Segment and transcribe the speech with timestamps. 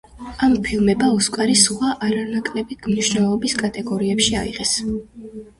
[0.45, 4.77] ამ ფილმებმა „ოსკარი“ სხვა, არანაკლები მნიშვნელობის კატეგორიებში აიღეს.